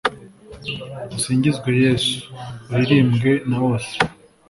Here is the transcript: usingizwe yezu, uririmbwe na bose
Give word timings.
usingizwe 1.15 1.69
yezu, 1.81 2.15
uririmbwe 2.71 3.31
na 3.49 3.57
bose 3.63 3.91